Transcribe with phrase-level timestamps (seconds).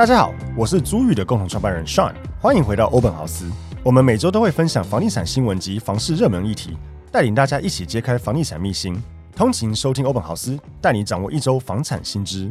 [0.00, 3.52] 大家好，我是租宇的共同创办人 Sean，欢迎回到欧本豪斯。
[3.84, 6.74] 我们每周都会分享房地产新闻及房市热门议题，
[7.12, 8.98] 带领大家一起揭开房地产秘辛。
[9.36, 12.50] 通勤收听欧本豪斯，带你掌握一周房产新知。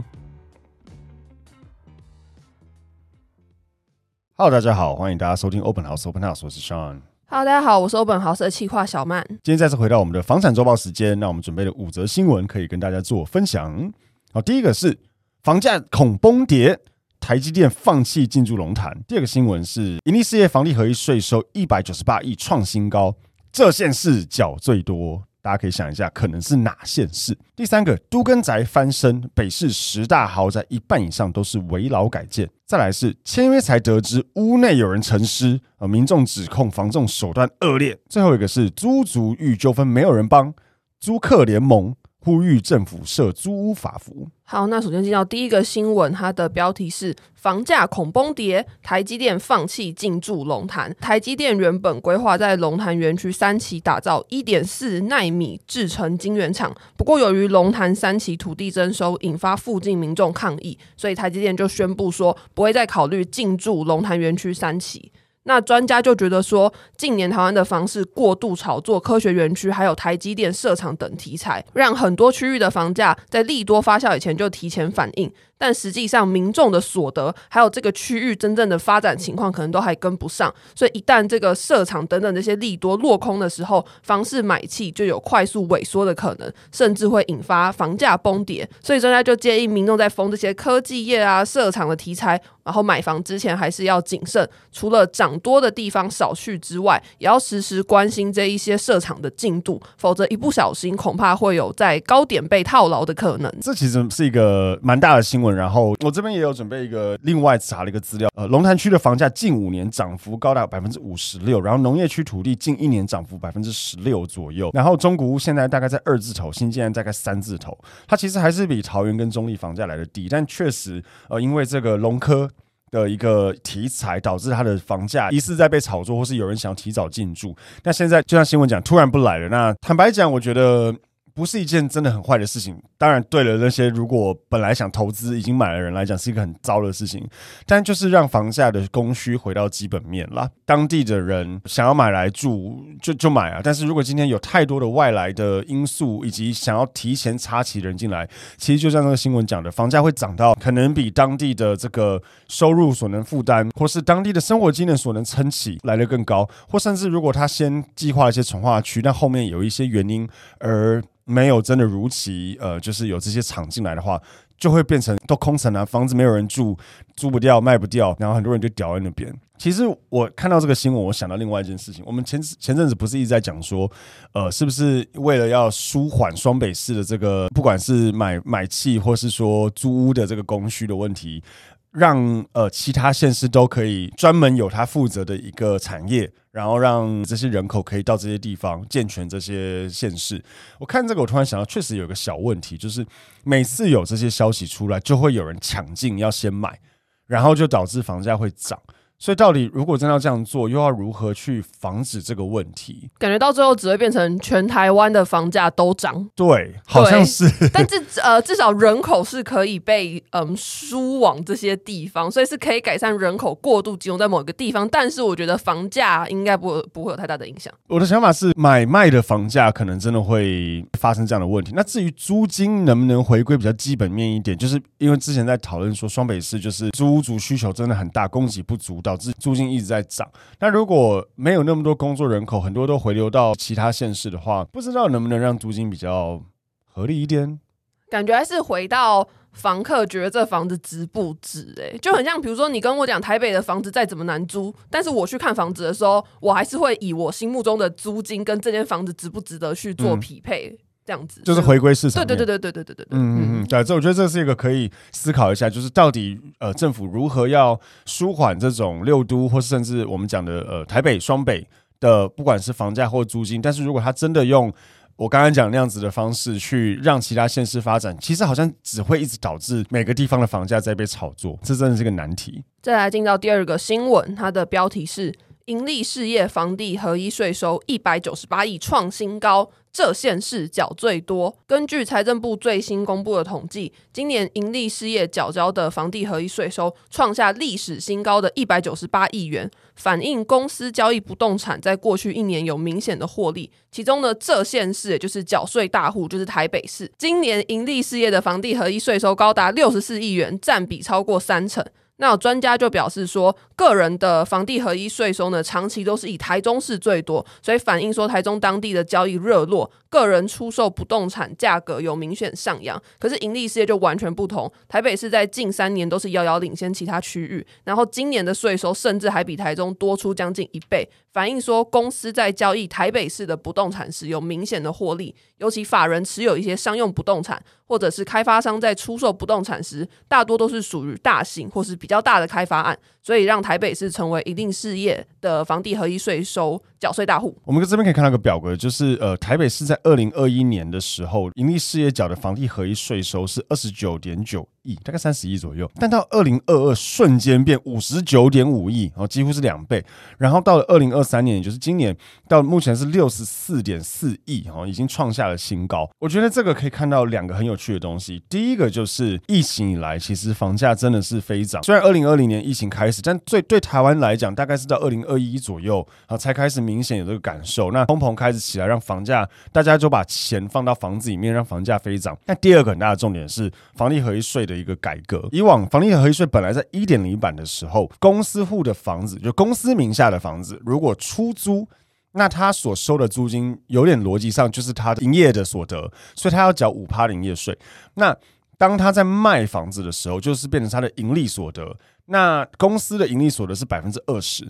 [4.36, 7.00] Hello，大家好，欢迎大家收听欧本豪斯，Open House，我是 Sean。
[7.30, 9.26] Hello，大家好，我是欧本豪斯的企划小曼。
[9.28, 13.92] 今天再次回到我们的房产周报时间，那我们准备了五则新闻可以跟大家做分享。
[14.32, 15.00] 好，第一个是
[15.42, 16.80] 房价恐崩跌。
[17.20, 18.98] 台积电放弃进驻龙潭。
[19.08, 23.16] 第二个新闻是，营利事业房地合一税收一百九十八亿创新高，
[23.52, 25.24] 这县市缴最多。
[25.42, 27.38] 大家可以想一下，可能是哪县市？
[27.56, 32.50] 第三个，都更宅翻身，北市十大豪宅一半以上都是围老改建。
[32.66, 37.98] 再来是签约才得知屋内有人沉尸，呃，民众指控房仲手段恶劣。
[38.10, 40.54] 最后一个是租族遇纠纷没有人帮，
[41.00, 41.96] 租客联盟。
[42.30, 44.28] 呼吁政府设租屋法服。
[44.44, 50.96] 好，那首先进到第一个新闻，它的标题是“房价恐崩跌，台积电放弃进驻龙潭”。
[51.02, 65.12] 台积电原本规划在龙潭园区三期打造一点四奈米制程晶圆厂，不过由于龙潭三期土地征收引发附近民众抗议，所以台积电就宣布说不会再考虑进驻龙潭园区三期。
[65.50, 75.32] 那专家就觉得说，近年台湾的房市过度炒作科学园区，还有台积电设厂等题材，让很多区域的房价在利多发酵以前就提前反应。
[75.60, 80.52] 但实际上，民众的所得还有这个区域真正的发展情况，可能都还跟不上。
[80.74, 88.68] 所以，一旦这个设厂等等这些利多落空的时候，房市买气就有快速萎缩的可能，甚至会引发房价崩跌。
[88.82, 94.50] 所以，专家就建议民众在封这些科技业啊、设厂的题材，然后买房之前还是要谨慎。
[94.72, 103.54] 除了涨多的地方少去之外，也要时时关心这一些设厂的进度，否则一不小心，恐怕会有在高点被套牢的可能。
[103.60, 105.49] 这其实是一个蛮大的新闻。
[105.54, 117.78] 然后我这边也有准备一个另外查了一个资料，呃，龙潭区的房价近五年涨幅高达百分之五十六，然后农业区土地近一年涨幅百分之十六左右，然后中古屋现在大概在二字头，新建大概三字头，
[118.08, 122.50] 它其实还是比桃园跟中立房价来的低，但确实呃，因为这个龙科
[122.92, 130.96] 的一个题材导致它的房价疑似在被炒作，或是有人想要提早进驻，那现在就像新闻讲，突然不来了，那坦白讲，我觉得。
[131.40, 137.26] 不是一件真的很坏的事情，当然对了那些如果本来想投资已经买的人来讲是一个很糟的事情，
[137.66, 140.50] 但就是让房价的供需回到基本面啦。
[140.66, 160.28] 当地的人想要买来住就就买啊，但是如果今天有太多的外来的因素以及想要提前插旗人进来，其实就像那个新闻讲的，房价会涨到可能比当地的这个收入所能负担，或是当地的生活机能所能撑起来得更高，或甚至如果他先计划一些从化区，但后面有一些原因
[160.60, 161.02] 而。
[161.30, 164.20] 没有真的如期，呃，就是有这些厂进来的话，
[164.58, 166.76] 就会变成都空城啊，房子没有人住，
[167.16, 169.34] 租不掉，卖不掉，然后很多人就掉在那边。
[169.58, 172.02] 其实我看到这个新闻，我想到另外一件事情。
[172.08, 173.92] 我们前前阵子不是一直在讲说，
[174.34, 181.44] 呃，是不是为了要舒缓双北市的这个，不管是买买气或是说租屋的这个供需的问题，
[181.92, 186.32] 让呃其他县市都可以专门有他负责的一个产业。
[186.52, 190.44] 然后让这些人口可以到这些地方健全这些县市。
[190.80, 193.06] 我看这个，我突然想到，确实有个小问题，就是
[193.44, 196.80] 每次有这些消息出来，就会有人抢进要先买，
[197.28, 198.82] 然后就导致房价会涨。
[199.22, 203.10] 所以，到底如果真的要这样做，又要如何去防止这个问题？
[203.18, 206.30] 感觉到最后只会变成全台湾的房价都涨。
[206.34, 207.46] 对，好像是。
[207.74, 214.88] 但至呃，至少人口是可以被嗯输往这些地方，所以是可以改善人口过度集中在某一个地方。
[214.88, 217.74] 但是，我觉得房价应该不不会有太大的影响。
[217.88, 221.74] 我的想法是，买卖的房价可能真的会发生这样的问题。
[221.76, 229.09] 那至于租金能不能回归比较基本面一点，就是因为之前在讨论说，双北市就是租屋族需求真的很大，供给不足的。
[229.10, 230.30] 导致租金一直在涨。
[230.60, 236.40] 那如果没有那么多工作人口，很多都回流到其他县市的话，不知道能不能让租金比较
[236.86, 237.60] 合理一点。
[238.08, 241.74] 感觉还是回到房客觉得这房子值不值？
[241.80, 250.70] 哎，就很像，比如说你跟我讲台北的房子再怎么难租，但是我去看房子的时候，我还是会以我心目中的租金跟这间房子值不值得去做匹配。
[250.70, 261.68] 嗯这样子就是回归市场，对对对对对对对对，嗯嗯嗯，对，这我觉得这是一个可以思考一下，就是到底呃政府如何要舒缓这种六都或甚至我们讲的呃台北双北
[262.00, 264.72] 的不管是房价或租金，但是如果他真的用
[265.16, 272.64] 我刚刚讲那样子的方式去让其他县市发展，其实好像只会一直导致每个地方的房价在被炒作， 这真的是个难题。
[272.84, 275.34] 再来进到第二个新闻，它的标题是。
[275.66, 281.56] 盈利事业房地合一税收一百九十八亿创新高，这县市缴最多。
[281.68, 293.72] 根据财政部最新公布的统计，今年营利事业缴交的房地合一税收创下历史新高的一百九十八亿元，反映公司交易不动产在过去一年有明显的获利。
[293.92, 301.84] 其中呢，这县市也就是缴税大户，就是台北市，今年营利事业的房地合一税收高达六十四亿元，占比超过三成。
[302.20, 313.02] 那有专家就表示说，个人的房地合一税收呢，长期都是以台中市最多，所以反映说台中当地的交易热络，个人出售不动产价格有明显上扬。
[313.18, 327.64] 可是盈利事业就完全不同，台北市在近三年都是遥遥领先其他区域，然后今年的税收甚至还比台中多出将近一倍，反映说公司在交易台北市的不动产时有明显的获利，尤其法人持有一些商用不动产。
[327.90, 337.58] 或者是开发商在出售不动产时，大多都是属于大型或是比比较大的开发案，所以让台北市成为一定事业的房地合一税收缴税大户。
[337.66, 345.90] 我们这边可以看到个表格，就是呃，台北市在二零二一年的时候，盈利事业缴的房地合一税收是二十九点九亿，大概三十亿左右。
[345.96, 350.06] 但到二零二二瞬间变五十九点五亿，哦几乎是两倍。
[350.38, 352.16] 然后到了二零二三年，也就是今年，
[352.48, 356.08] 到目前是六十四点四亿，哦，已经创下了新高。
[356.20, 357.80] 我觉得这个可以看到两个很有。
[357.80, 361.82] 趣的东西，第一个就是疫情以来，其实房价真的是飞涨。
[361.82, 367.92] 虽然二零二零年疫情开始，但最对台湾来讲，大概是到二零二一左右啊，才开始明显有这个感受。
[367.92, 372.36] 那通膨开始起来，让房价大家就把钱放到房子里面，让房价飞涨。
[372.48, 375.48] 那第二个很大的重点是房地合一税的一个改革。
[375.52, 381.88] 以往房地合一税本来在一点零版的时候，公司户的房子，就公司名下的房子，如果出租。
[382.32, 387.76] 那他所收的租金有点逻辑上就是他的营业的所得，所以他要缴五趴营业税。
[388.14, 388.36] 那
[388.78, 391.98] 当他在卖房子的时候，就是变成他的盈利所得。
[392.28, 394.64] 那公司的盈利所得是百分之二十，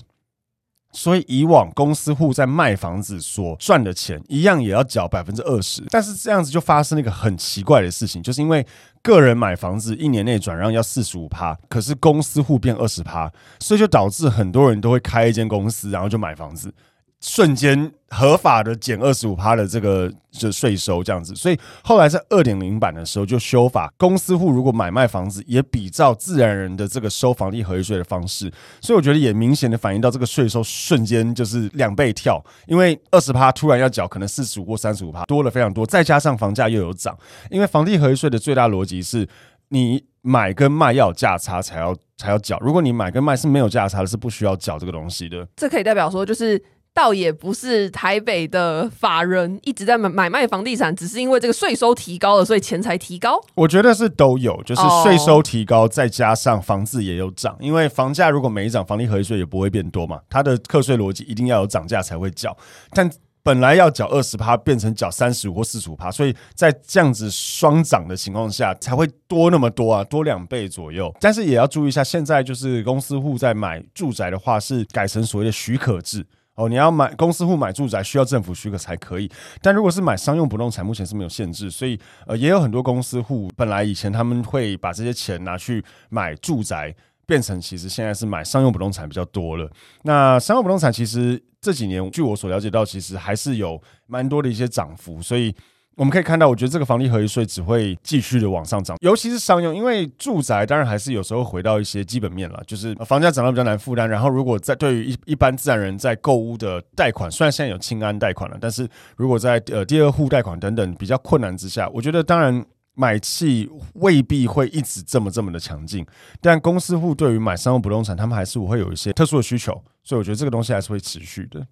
[0.91, 5.83] 所以以往公司户在卖房子所赚的钱，一样也要缴百分之二十。
[5.89, 8.65] 但是这样子就发生了一个很奇怪的事情，就是因为
[9.01, 16.73] 个人买房子一年内转让要四十五趴，可是公司户变二十趴，所以就导致很多人都会开一间公司，然后就买房子。
[17.21, 28.49] 瞬间合法的减二十五趴的这个就税收这样子，所以后来在二点零版的时候就修法，公司户如果买卖房子也比照自然人的这个收房地合一税的方式，
[28.79, 37.17] 所以我觉得也明显的反映到这个税收瞬间就是两倍跳，因为二十趴突然要缴可能四十五或三十五趴多了非常多，再加上房价又有涨，
[37.51, 39.27] 因为房地合一税的最大逻辑是
[39.67, 45.45] 你买跟卖要价差才要才要缴，如果你买跟卖是没有价差的，是不需要缴这个东西的。
[45.57, 46.63] 这可以代表说就是。
[46.93, 53.39] 倒也不是台北的法人一直在买买卖房地产，只是因为这个税收提高了，所以钱才提高。
[53.55, 57.55] 我觉得是都有，就是税收提高，再加上房子也有涨。
[57.61, 60.19] 因为房价如果没涨，房地合一税也不会变多嘛。
[60.29, 62.57] 它的课税逻辑一定要有涨价才会缴，
[62.91, 63.09] 但
[63.41, 71.15] 本来要缴二十趴，变成缴三十五或四十五趴，所以在这样子双涨的情况下，才会多那么多啊，多两倍左右。
[71.21, 76.25] 但是也要注意一下，现在就是公司户在买住宅的话，是改成所谓的许可制。
[76.59, 81.97] 哦，你要买公司户买住宅需要政府许可才可以，但如果是买商用不动产，目前是没有限制，所以
[82.27, 86.93] 呃，也有很多公司户本来以前他们会把这些钱拿去买住宅，
[87.25, 89.71] 变成其实现在是买商用不动产比较多了。
[90.03, 95.55] 那商用不动产其实这几年据我所了解到，其实还是有蛮多的一些涨幅，所以。
[95.99, 104.09] 我们可以看到，我觉得这个房地合一税只会继续的往上涨，尤其是商用，因为住宅当然还是有时候回到一些基本面了，就是房价涨到比较难负担。
[104.09, 108.87] 然后，如果在对于一一般自然人在购屋的贷款，虽然现在有清安贷款了，但是
[109.17, 112.65] 如果在呃第二户贷款等等比较困难之下，我觉得当然
[112.95, 116.05] 买气未必会一直这么这么的强劲。
[116.39, 121.67] 但公司户对于买商用不动产，他们还是会有一些特殊的需求，所以我觉得这个东西还是会持续的。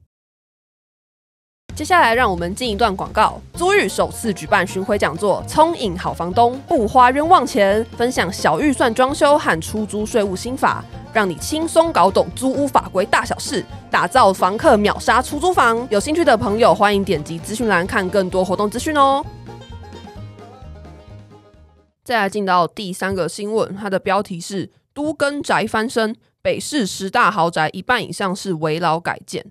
[1.78, 3.40] 接下来，让我们进一段广告。
[3.54, 15.88] 租寓首次举办巡回讲座，聪颖好房东，不花冤枉钱，分享小预算装修和出租税务心法，让你轻松搞懂租屋法规大小事，打造房客秒杀出租房。
[15.92, 19.24] 有兴趣的朋友，欢迎点击资讯栏看更多活动资讯哦。
[22.04, 29.46] 再来进到第三个新闻，它的标题是“都更宅翻身，北市十大豪宅一半以上是围老改建”。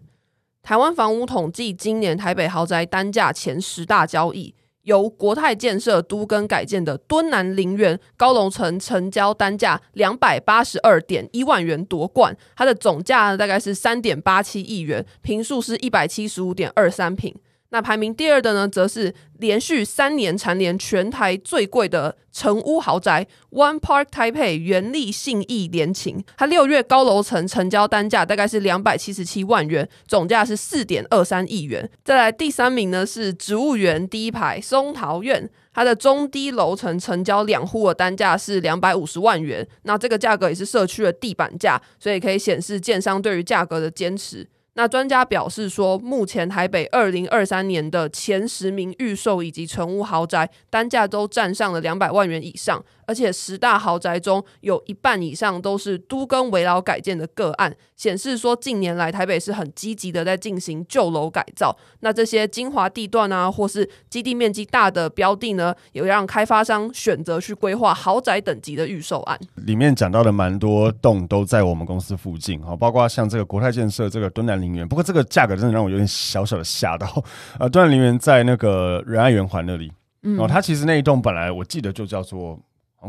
[0.67, 17.33] 台湾房屋统计今年台北豪宅单价前十大交易，由国泰建设都更改建的敦南林园高楼层成交单价两百八十二点一万元夺冠，它的总价大概是三点八七亿元，平数是一百七十五点二三坪。
[17.77, 31.87] 那排名第二的呢，则是连续三年蝉联全台最贵的成屋豪宅 One Park Taipei 原力信义联勤，它六月高楼层成交单价大概是两百七十七万元，总价是四点二三亿元。
[32.03, 44.49] 再来第三名呢是植物园第一排松桃苑，它的中低楼层成交两户的单价是两百五十万元，那这个价格也是社区的地板价，所以可以显示建商对于价格的坚持。
[44.77, 52.85] 那专家表示说，目前台北二零二三年的前十名预售以及成屋豪宅单价都站上了两百万元以上。
[53.09, 61.77] 而且十大豪宅中有一半以上都是都更围老改建的个案，显示说近年来台北是很积极的在进行旧楼改造。
[62.01, 69.39] 那这些精华地段啊，或是基地面积大的标的呢，也让开发商选择去规划豪宅等级的预售案。
[69.55, 77.07] 里面讲到的蛮多栋都在我们公司附近，哈，包括像这个国泰建设这个敦南林园，不过这个价格真的让我有点小小的吓到。
[77.59, 79.93] 呃，敦南林园在那个仁爱圆环那里，
[80.23, 82.59] 嗯，哦，它其实那一栋本来我记得就叫做。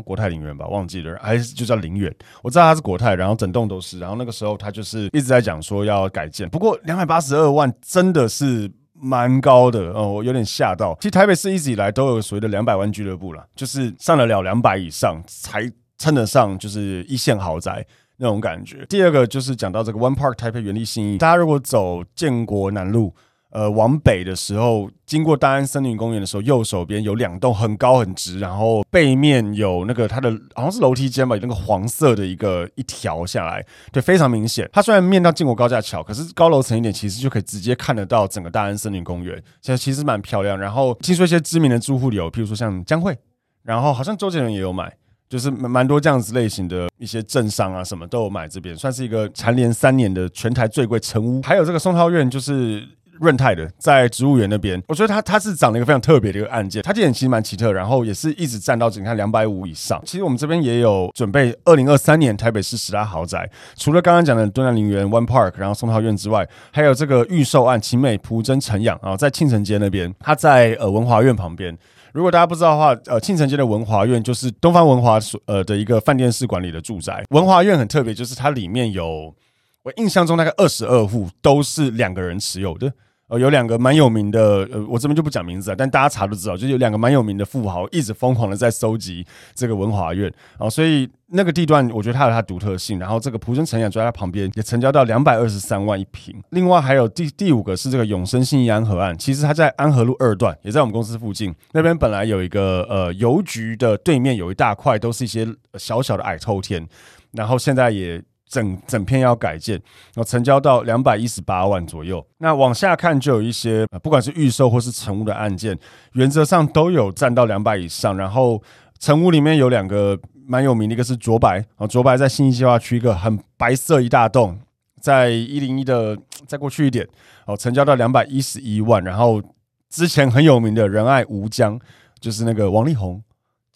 [0.04, 2.14] 国泰陵园吧，忘记了，还是就叫陵园。
[2.40, 3.98] 我知道它是国泰，然后整栋都是。
[3.98, 10.96] 然后那个时候他就是一直在讲说要改建，不过两百八十二万真的是蛮高的哦，我有点吓到。
[11.00, 17.84] 其实台北市一直以来都有所谓的两百万俱乐部啦，就是上得了两百以上才称得上就是一线豪宅
[18.18, 18.84] 那种感觉。
[18.86, 23.14] 第二个就是讲到这个 One Park 台北元丽信义，大家如果走建国南路。
[23.50, 34.68] 呃，往北的时候，经过大安森林公园的时候，右手边有两栋很高很直，然后背面有那个它的好像是楼梯间吧，有那个黄色的一个一条下来，对，非常明显。
[34.70, 40.58] 它虽然面到建国高架桥，可是高楼层一点，其实就可以直接看得到整个大安森林公园，其实其实蛮漂亮。
[40.58, 43.16] 然后听说一些知名的住户有，譬如说像江惠，
[43.62, 44.94] 然后好像周杰伦也有买，
[45.28, 51.42] 就是蛮多这样子类型的一些政商啊什么都有买这边，算是一个蝉联三年的全台最贵成屋。
[51.42, 52.86] 还有这个松涛苑就是。
[53.20, 60.00] 润泰的在植物园那边，我觉得它它是长了一个非常特别的一个案件，它这点其实蛮奇特，然后也是一直站到你看两百五以上。
[60.06, 71.76] 其实我们这边也有准备二零二三年台北市十大豪宅，除了刚刚讲的敦南林园 One Park，然后松涛苑之外，还有这个预售案勤美璞真成养啊，在庆城街那边，它在呃文华苑旁边。
[72.12, 77.24] 如果大家不知道的话，呃，庆城街的文华苑就是东方文华所呃的一个饭店式管理的住宅。
[77.30, 79.34] 文华苑很特别，就是它里面有
[79.82, 82.92] 我印象中大概二十二户都是两个人持有的。
[83.28, 92.98] 呃，有两个蛮有名的，呃，我这边就不讲名字了，但大家查都知道，就有两个蛮有名的富豪一直疯狂的在收集这个文华苑啊，所以那个地段我觉得它有它独特性。
[92.98, 96.34] 然后这个蒲生成也就在它旁边，也成交到两百二十三万一平。
[96.50, 101.54] 另外还有第第五个是这个永生信义安河岸，其实它在安和路二段，也在我们公司附近。
[101.72, 106.88] 那边本来有一个呃邮局的对面有一大块都是一些小小的矮透天，
[107.32, 108.22] 然后现在也。
[108.48, 112.26] 整整片要改建，然后成交到两百一十八万左右。
[112.38, 115.78] 那往下看，就有一些不管是预售或是成屋的案件，
[116.14, 118.16] 原则上都有占到两百以上。
[118.16, 118.62] 然后
[118.98, 124.58] 成屋里面有两个蛮有名的，一个是卓白啊，卓白在信义计划区一个很白色一大栋，
[125.00, 127.06] 在一零一的再过去一点，
[127.46, 129.04] 哦，成交到两百一十一万。
[129.04, 129.42] 然后
[129.90, 131.78] 之前很有名的仁爱吴江，
[132.18, 133.22] 就是那个王力宏。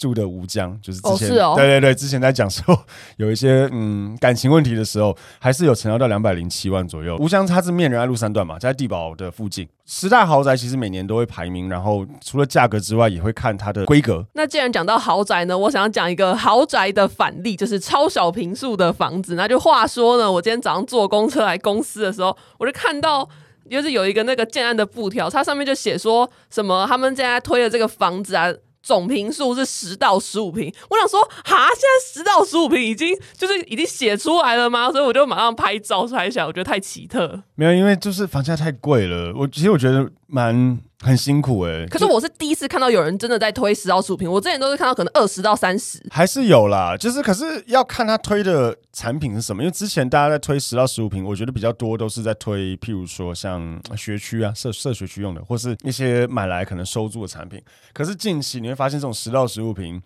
[0.02, 2.76] 住的吴江，就是之前、哦哦、对对对，之前在讲说
[3.18, 7.16] 有一些嗯感情问题的时候，还是有成交到两百零七万左右。
[7.21, 14.26] 吴江它是面人爱路三段嘛，在地堡的附近，十大豪宅其实每年都会排名，然后除了价格之外，也会看它的规格。
[14.32, 19.37] 那既然讲到豪宅呢，我想要讲一个豪宅的反例，就是超小平数的房子。
[19.37, 23.28] 那就话说呢，我今天早上坐公车来公司的时候，我就看到
[23.71, 28.52] 就是有一个那个建案的布条，它上面就写说什么他们现在推的这个房子啊。
[28.82, 34.90] 总平数是十到十五平，我想说，哈，现在十到十五平已经就是已经写出来了吗？
[34.90, 37.42] 所以我就马上拍照拍下来，我觉得太奇特。
[37.54, 39.32] 没有，因为就是房价太贵了。
[39.36, 40.78] 我其实我觉得蛮。
[41.02, 57.61] 很辛苦哎、欸，可是我是第一次看到有人真的在推十到十五瓶，我之前都是看到可能二十到三十，还是有啦，就是可是要看他推的产品是什么，因为之前大家在推十到十五瓶，我觉得比较多都是在推，譬如说像学区啊，社社学区用的，或是一些买来可能收租的产品。
[57.92, 60.00] 可是近期你会发现，这种十到十五瓶，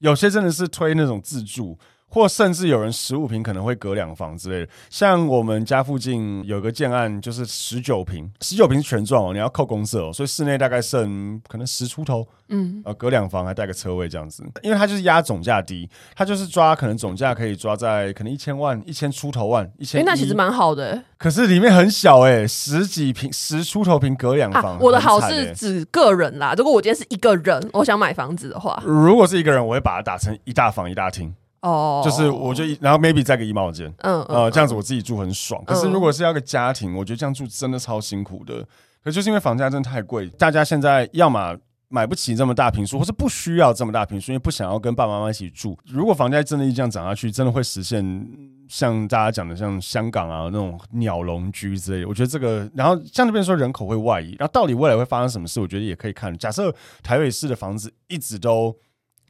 [0.00, 1.78] 有些真的是推那种自住。
[2.10, 4.72] 或甚至有人十五平可能会隔两房之类的。
[4.90, 21.02] 像我们家附近有个建案，就是十九平，十九平是全幢哦，你要扣公设哦，所以室内大概剩可能十出头，嗯，呃，隔两房还带个车位这样子，因为它就是压总价低，它就是抓可能总价可以抓在可能一千万、一千出头万、一千，那其实蛮好的。
[21.16, 24.78] 可是里面很小哎，十几平、十出头平隔两房。
[24.80, 31.34] 我的好是指个人啦，如果我今天是一个人，我想买房子的话，如果是一个人，我会把它打成一大房一大厅。
[31.62, 35.62] 哦，就是我就然后 maybe 再个衣帽间，嗯呃这样子我自己住很爽。
[35.66, 38.66] 可是如果是要个家庭，我觉得这样住真的超辛苦的。
[39.04, 41.56] 可就是因为房价真的太贵，大家现在要么
[41.88, 45.78] 买不起这么大平数，或是不需要这么大平数，因为不想要跟爸爸妈妈一起住。
[45.86, 48.26] 如果房价真的一这样涨下去，真的会实现
[48.68, 52.08] 像大家讲的像香港啊那种鸟笼居之类的。
[52.08, 56.34] 我觉得这个，然后像这边说人口会外移，然后到底未来会发生什么事，我觉得也可以看。
[56.38, 58.74] 假设台北市的房子一直都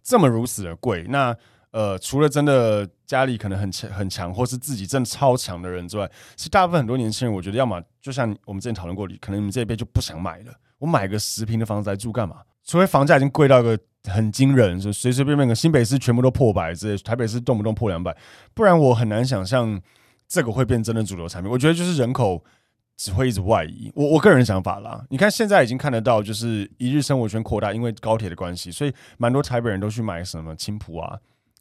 [0.03, 1.37] 这么如此的贵，那。
[1.73, 10.53] 呃，除了真的家里可能很强很强，或是自己真的超强的人之外，其实大部分很多年轻人，我觉得要么就像我们之前讨论过，可能你们这一辈就不想买了。
[10.79, 12.37] 我买个十平的房子来住干嘛？
[12.65, 18.17] 除非房价已经贵到一个很惊人，就随随便便个新北市全部都破百之类，台北市动不动破两百，
[18.55, 19.81] 不然我很难想象
[20.27, 21.50] 这个会变真的主流产品。
[21.50, 22.43] 我觉得就是人口
[22.97, 23.93] 只会一直外移。
[23.95, 31.19] 我我个人想法啦，你看现在已经看得到，就是一日生活圈扩大，因为高铁的关系，所以蛮多台北人都去买什么青埔啊。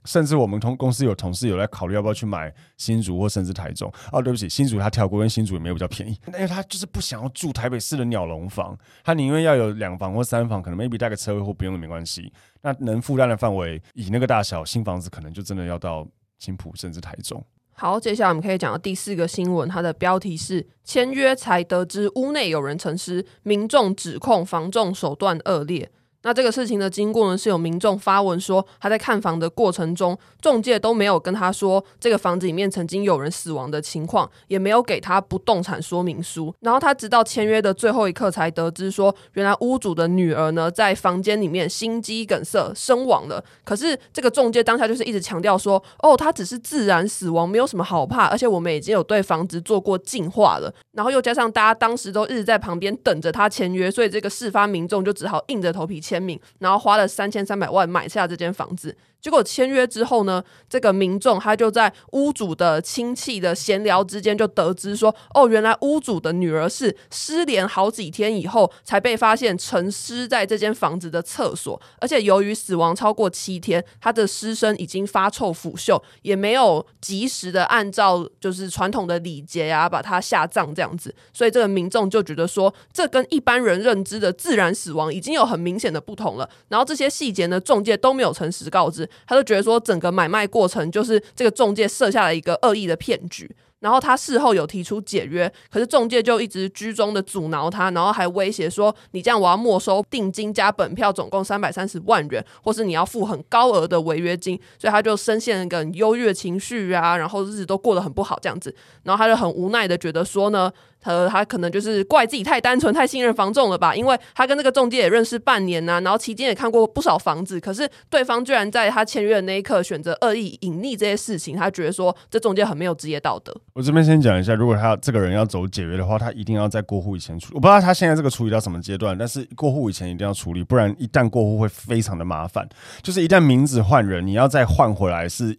[0.09, 12.33] 甚至我们同公司有同事有在考虑要不要去买新竹或甚至台中哦，对不起，新竹他跳过，跟新竹也没有比较便宜， 因为他就是不想要住台北市的鸟笼房，他宁愿要有两房或三房，可能 maybe 带个车位或不用的没关系。
[12.63, 16.07] 那能负担的范围以那个大小，新房子可能就真的要到
[16.39, 17.45] 青浦甚至台中。
[17.73, 25.91] 好，接下来我们可以讲到第四个新闻，它的标题是签约才得知屋内有人沉尸，民众指控房仲手段恶劣。
[26.21, 36.53] 那这个事情的经过呢，是有民众发文说，他在看房的过程中，中介都没有跟他说这个房子里面曾经有人死亡的情况，也没有给他不动产说明书。
[36.59, 43.41] 然后他直到签约的最后一刻才得知说，原来屋主的女儿呢，在房间里面心肌梗塞身亡了。
[43.63, 50.73] 可是这个中介当下就是一直强调说，哦，他只是自然死亡，没有什么好怕，而且我们已经有对房子做过净化了。
[50.91, 56.21] 然后又加上大家当时都一直在旁边等着他签约，所以这个事发民众就只好硬着头皮签。
[56.21, 58.95] 名，然后花了三千三百万买下这间房子。
[59.21, 86.49] 结果签约之后呢，这个民众他就在屋主的亲戚的闲聊之间就得知说，哦，原来屋主的女儿是失联好几天以后才被发现沉尸在这间房子的厕所，而且由于死亡超过七天，他的尸身已经发臭腐朽，也没有及时的按照就是传统的礼节啊把他下葬这样子，所以这个民众就觉得说，这跟一般人认知的自然死亡已经有很明显的不同了。
[86.69, 89.08] 然后这些细节呢，中介都没有诚实告知。
[89.27, 93.49] 他就觉得说，整个买卖过程就是这个中介设下了一个恶意的骗局。
[93.79, 108.75] 然后他事后有提出解约，可是中介就一直居中的阻挠他，然后还威胁说：“你这样我要没收定金加本票，总共三百三十万元，或是你要付很高额的违约金。”所以他就深陷一个很忧郁情绪啊，然后日子都过得很不好这样子。
[109.03, 110.69] 然后他就很无奈的觉得说呢，
[111.01, 113.95] 他他可能就是怪自己太单纯、太信任房仲了吧？
[113.95, 123.55] 因为他跟这个中介也认识半年呐、然后期间也看过不少房子，可是对方居然在他签约的那一刻选择恶意隐匿这些事情，他觉得说这中介很没有职业道德。
[123.73, 127.55] 我这边先讲一下，如果他这个人要走解约的话，他一定要在过户以前处理。
[127.55, 132.67] 我不知道他现在这个处理到什么阶段，但是过户以前一定要处理，不然一旦过户会非常的麻烦。
[133.01, 135.57] 就是一旦名字换人，你要再换回来是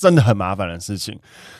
[0.00, 1.18] 真的很麻烦的事情。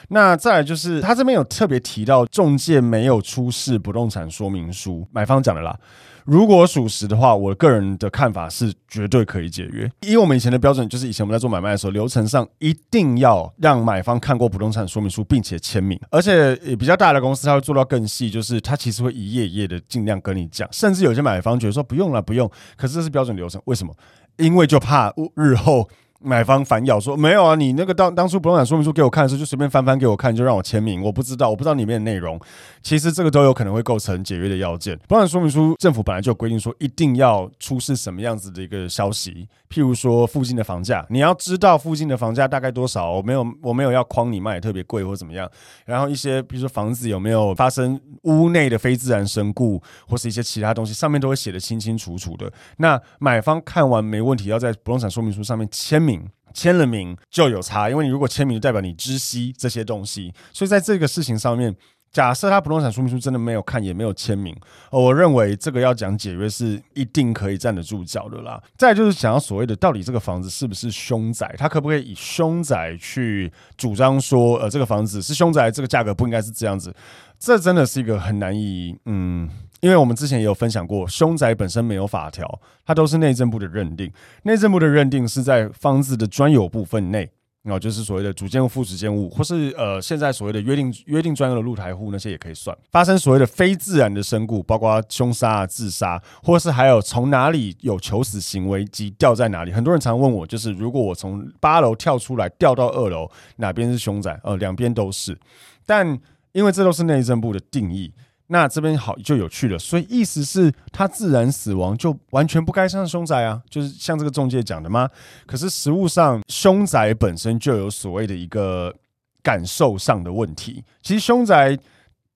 [0.08, 5.78] 那再来就是他这边有特别提到，中介没有出示不动产说明书，买方讲的啦。
[6.24, 9.90] 如果属实的话，我个人的看法是绝对可以解约。
[10.02, 15.98] 以我们以前的标准，就是以前我们在做买卖的时候，流程上一定要让买方看过不动产说明书，并且签名。
[16.10, 20.68] 而且比较大的公司，他会做到更细，就是他其实会一页一页的尽量跟你讲。
[20.72, 22.48] 甚至有些买方觉得说不用了，不用。
[22.76, 23.92] 可是这是标准流程，为什么？
[24.36, 25.88] 因为就怕日后。
[26.22, 31.02] 买方反咬说：“没有啊，你那个当当初不动产说明书给我看的时候，就随便翻翻给我看，就让我签名。
[31.02, 32.38] 我不知道，我不知道里面的内容。
[32.82, 34.94] 其实这个都有可能会构成解约的要件。
[35.08, 43.12] 不动产说明书政府本来就有规定说，一定要出示什么样子的一个消息，譬如说附近的房价，你要知道附近的房价大概多少。
[43.12, 45.50] 我没有，我没有要框你卖特别贵或怎么样。
[45.86, 52.52] 然后一些比如说房子有没有发生屋内的非自然身故，或是一些其他东西，上面都会写得清清楚楚的。
[52.76, 56.09] 那买方看完没问题，要在不动产说明书上面签名。”
[56.54, 61.74] 签了名就有差，因为你如果签名，就代表你知悉这些东西，所以在这个事情上面，
[62.12, 64.52] 假设他不动产说明书真的没有看，也没有签名，
[64.90, 68.60] 我认为这个要讲解约是一定可以站得住脚的啦。
[68.76, 76.92] 再就是想要所谓的到底这个房子是不是凶宅，他可不可以以凶宅去主张说，呃，这个房子是凶宅，这个价格不应该是这样子，
[77.38, 79.48] 这真的是一个很难以，嗯，
[79.80, 84.12] 因为我们之前也有分享过，凶宅本身没有法条，它都是内政部的认定，
[84.44, 87.30] 内政部的认定是在房子的专有部分内。
[87.62, 92.74] 然后，就是所谓的主建物、附属建物，或是呃，现在所谓的约定约定专用的露台户那些也可以算。
[92.90, 99.72] 发生所谓的非自然的身故，包括凶杀啊、自杀，或是还有从哪里有求死行为及掉在哪里。
[99.72, 104.40] 很多人常问我，就是如果我从八楼跳出来掉到二楼，哪边是凶宅？
[104.42, 105.38] 呃，两边都是。
[105.84, 106.18] 但
[106.52, 108.10] 因为这都是内政部的定义。
[108.52, 115.08] 那这边好就有趣了，所以意思是他自然死亡就完全不该上凶宅啊，就是像这个中介讲的吗？
[115.46, 118.92] 可是实物上凶宅本身就有所谓的一个
[119.40, 121.78] 感受上的问题，其实凶宅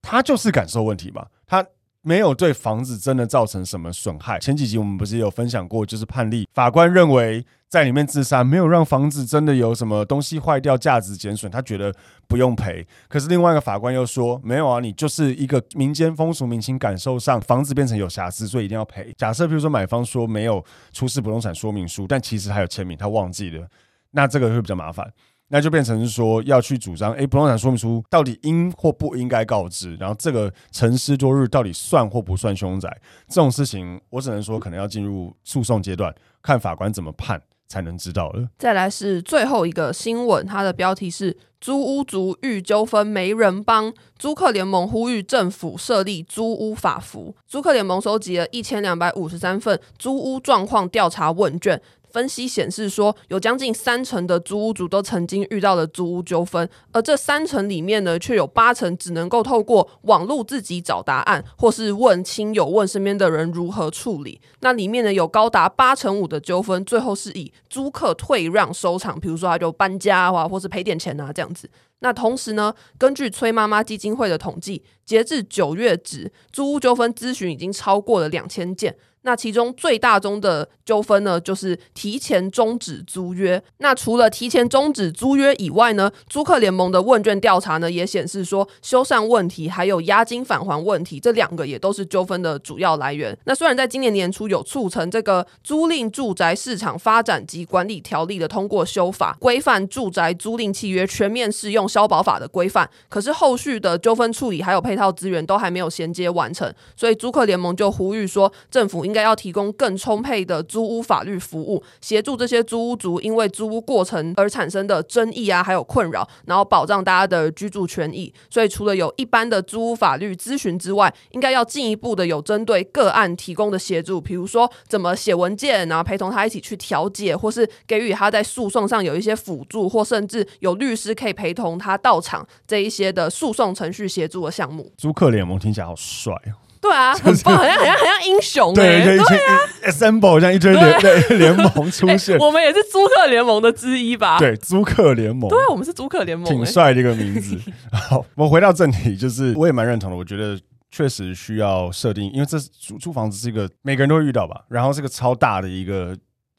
[0.01, 1.67] 它就是感受问题嘛，它
[2.05, 4.39] 没有对房子真的造成什么损害。
[4.39, 7.45] 前几集我们不是有分享过，就是判例法官认为。
[7.67, 11.93] 在里面自杀，没有让房子真的有什么东西坏掉、价值减损，他觉得
[12.29, 12.87] 不用赔。
[13.09, 19.13] 可是另外一个法官又说，没有啊，你就是一个民间风俗民情感受上，房子变成有瑕疵，所以一定要赔。
[19.19, 23.67] 假设比如说买方说没有出示不动产说明书，但其实还有签名，他忘记了，
[24.13, 25.13] 那这个会比较麻烦，
[25.55, 32.89] 那就变成是说要去主张，诶，不动产说明书到底应或不应该告知，然后这个沉思多日到底算或不算凶宅，
[33.29, 36.13] 这种事情我只能说可能要进入诉讼阶段，
[36.43, 37.41] 看法官怎么判。
[37.67, 38.47] 才能知道了。
[38.59, 47.35] 再来是最后一个新闻，它的标题是“租屋族遇纠纷没人帮”，租客联盟呼吁政府设立租屋法服。
[47.49, 51.81] 租客联盟收集了一千两百五十三份租屋状况调查问卷。
[52.15, 64.41] 分析显示说，有将近三成的租屋主都曾经遇到了租屋纠纷，而这三成里面呢，却有八成只能够透过网络自己找答案，或是问亲友、问身边的人如何处理。
[64.61, 71.69] 那里面呢，有高达八成五的纠纷，最后是以租客退让收场，比如说他就搬家啊，或是赔点钱啊这样子。
[71.99, 78.95] 那同时呢，根据崔妈妈基金会的统计，截至九月止，租屋纠纷咨询已经超过了两千件。
[79.25, 83.63] 那其中最大宗的纠纷呢，就是提前终止租约。
[83.79, 93.37] 那除了提前终止租约以外呢，租客联盟的问卷调查呢，也显示说，修缮问题还有押金返还问题，这两个也都是纠纷的主要来源。
[93.45, 118.35] 那虽然在今年年初有促成这个租赁住宅市场发展及管理条例的通过修法，规范住宅租赁契约全面适用消保法的规范，可是后续的纠纷处理还有配套资源都还没有衔接完成，所以租客联盟就呼吁说，政府应应该要提供更充沛的租屋法律服务，协助这些租屋族因为租屋过程而产生的争议啊，还有困扰，然后保障大家的居住权益。
[118.51, 134.91] 所以，除了有一般的租屋法律咨询之外，应该要进一步的有针对个案提供的协助，比如说怎么写文件，然后陪同他一起去调解，或是给予他在诉讼上有一些辅助，或甚至有律师可以陪同他到场这一些的诉讼程序协助的项目。
[134.99, 136.64] 租客联盟听起来好帅哦。
[136.85, 144.39] 对啊， 很棒，好像好像好像英雄对，对啊，assemble 像一堆联联联盟出 现，我们也是租客联盟的之一吧？
[144.39, 147.59] 对，租客联盟，对啊，我们是租客联盟，挺帅的一个名字。
[147.91, 156.15] 好，我们回到正题，就是我也蛮认同的，我觉得确实需要设定，因为这租租房子是一个每个人都会遇到吧，然后是个超大的一个。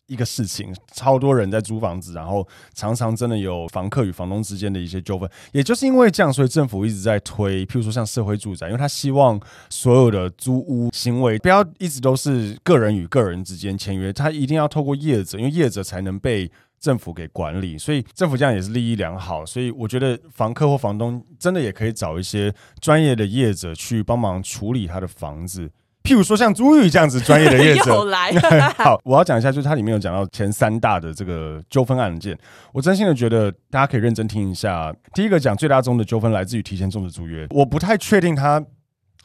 [0.07, 5.29] 一个事情，超多人在租房子，然后常常真的有房客与房东之间的一些纠纷。
[5.51, 9.39] 也就是因为这样，所以政府一直在推，譬如说像社会住宅，因为他希望
[9.69, 17.77] 所有的租屋行为不要一直都是个人与个人之间签约，他一定要透过业者，因为业者才能被政府给管理。
[17.77, 19.43] 所以政府这样也是利益良好。
[19.43, 25.71] 所以我觉得房客或房东真的也可以找一些专业的业者去帮忙处理他的房子。
[26.05, 28.31] 譬如说像朱玉这样子专业的业者， 又来
[28.77, 32.37] 好，我要讲一下，就是它里面有讲到前三大的这个纠纷案件，
[32.71, 34.93] 我真心的觉得大家可以认真听一下。
[35.15, 38.63] 第一个讲最大宗的纠纷来自于提前终止租约，我不太确定他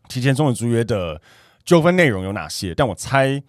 [0.09, 1.21] 提前终止租约的
[1.67, 3.43] 纠纷内容有哪些，但我猜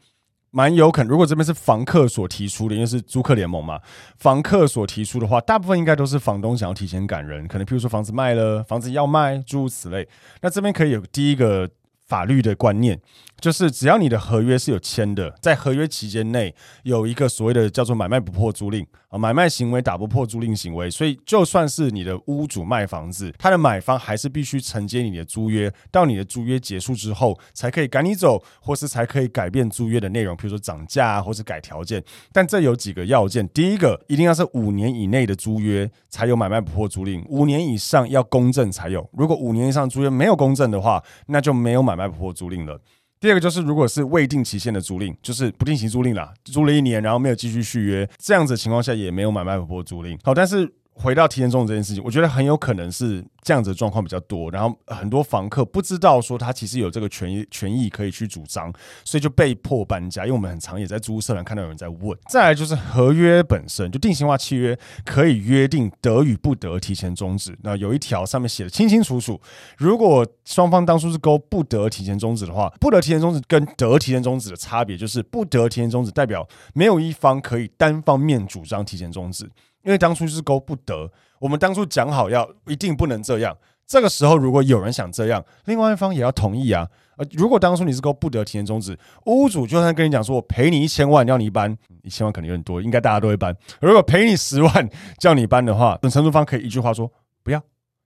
[0.51, 1.09] 蛮有可能。
[1.09, 3.79] 如果这边是房客所提出的，因为是租客联盟嘛，
[4.17, 10.05] 房客所提出的话，大部分应该都是房东想要提前赶人，可能譬如说房子卖了，房子要卖，诸如此类。
[10.41, 11.69] 那这边可以有第一个。
[12.11, 12.99] 法律的观念，
[13.41, 32.03] 就是只要你的合约是有签的，在合约期间内有一个所谓的叫做买卖不破租赁啊，买卖行为打不破租赁行为，所以就算是你的屋主卖房子，他的买方还是必须承接你的租约，到你的租约结束之后才可以赶你走，或是才可以改变租约的内容，比如说涨价啊，或是改条件。
[32.31, 39.09] 但这有几个要件，第一个一定要是五年以内的租约才有买卖不破租赁，五年以上要公证才有。
[39.13, 42.01] 如果五年以上租约没有公证的话，那就没有买卖。
[42.01, 42.81] 卖不破租赁了。
[43.21, 50.19] 第二个就是，如果是未定期限的租赁，就是不定期租赁啦，租了一年，然后没有继续续约，这样子情况下也没有买卖不破租赁。
[50.23, 50.69] 好，但是。
[51.01, 58.71] 回到提前终止这件事情，我觉得很有可能是这样子的状况比较多，然后很多房客不知道说他其实有这个权益权益可以去主张，
[59.03, 60.25] 所以就被迫搬家。
[60.25, 62.15] 因为我们很常也在租屋社团看到有人在问。
[62.27, 69.41] 再来就是合约本身就定型化契约可以约定得与不得提前终止，那有一条上面写的清清楚楚，
[69.77, 79.49] 如果双方当初是勾不得提前终止的话，不得提前终止跟得提前终止的差别就是不得提前终止代表没有一方可以单方面主张提前终止。
[79.83, 83.57] 因为当初是勾不得，我们当初讲好要一定不能这样。
[83.87, 86.87] 这个时候如果有人想这样，另外一方也要同意啊。
[87.17, 93.53] 呃，如果当初你是勾不得提前终止，屋主就算跟你讲说我赔你一千万要你搬，一千万肯定有点多，应该大家都会搬。
[93.81, 94.89] 如果赔你十万
[95.19, 97.11] 叫你搬的话，等承租方可以一句话说
[97.43, 97.61] 不要，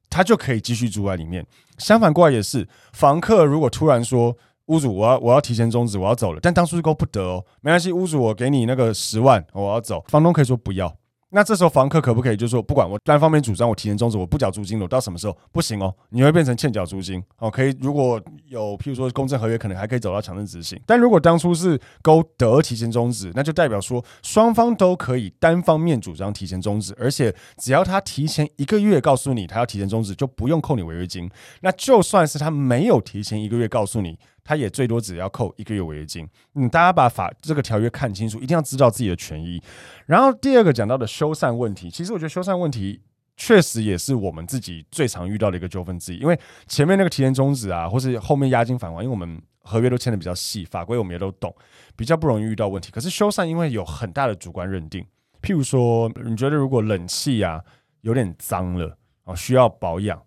[0.09, 1.45] 他就可以继续住在里面。
[1.77, 4.35] 相反过来也是，房客如果突然说
[4.65, 10.91] 屋主我要我要提前终止我要走了，但当初是勾不得哦，没关系，屋主我给你那个十万我要走，房东可以说不要。
[11.31, 15.93] 那这时候房客可不可以就说，不管我单方面主张，我提前终止，我不缴租金了，我到什么时候不行哦？
[16.09, 17.51] 你会变成欠缴租金哦。
[17.51, 20.79] 可以，如果有譬如说公证合约，可能还可以走到强制执行。
[20.85, 31.29] 但如果当初是勾得提前终止，那就代表说双方都可以单方面主张提前终止，而且只要他提前一个月告诉你他要提前终止，就不用扣你违约金。
[31.61, 34.17] 那就算是他没有提前一个月告诉你。
[34.45, 36.25] 他也最多只要扣一个月违约金。
[36.53, 39.62] 嗯，大家把法这个条约看清楚，一定要知道自己的权益。
[40.05, 43.01] 然后第二个讲到的修缮问题，其实我觉得修缮问题
[43.36, 46.19] 确实也是我们自己最常遇到的一个纠纷之一。
[46.19, 51.53] 因为前面那个提前终止啊，或是后面押金返还，因为我们合约都签的比较细，法规我们也都懂，
[51.95, 52.91] 比较不容易遇到问题。
[52.91, 55.03] 可是修缮因为有很大的主观认定，
[55.41, 57.60] 譬如说你觉得如果冷气啊
[58.01, 60.21] 有点脏了啊，需要保养，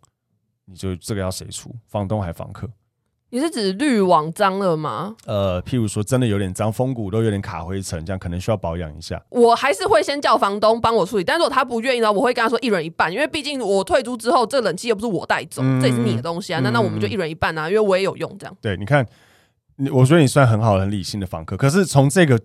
[0.64, 1.72] 你就这个要谁出？
[1.86, 2.68] 房东还房客？
[3.30, 5.14] 你是指滤网脏了吗？
[5.26, 9.22] 呃，譬如说真的有点脏，风骨都有点卡灰尘，这样可能需要保养一下。
[9.28, 16.60] 我还是会先叫房东帮我处理，但是如果他不愿意的话，我会跟他说一人一半，因为毕竟我退租之后，这冷气又不是我带走，嗯、这也是你的东西啊。
[16.62, 18.56] 那、嗯、那我们就一人一半啊，因为我也有用这样。
[18.62, 19.06] 对，你看，
[19.76, 22.40] 你我觉得你算很好、很理性的房客，可是从这个。